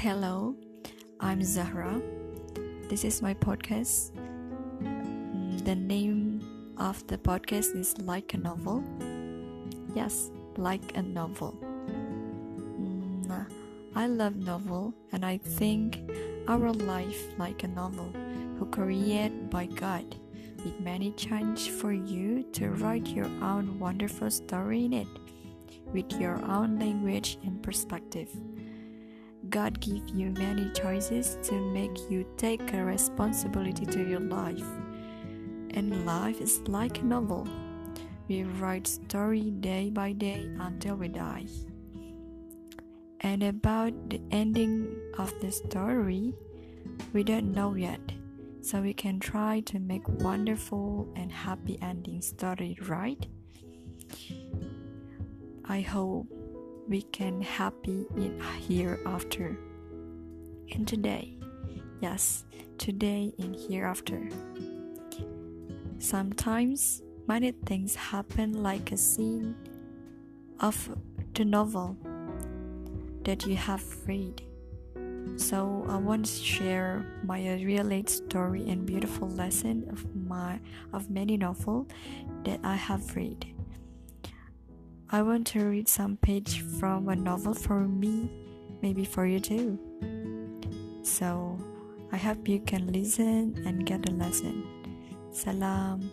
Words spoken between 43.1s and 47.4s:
And about the ending of the story, we